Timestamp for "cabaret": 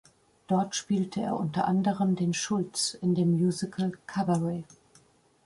4.07-4.65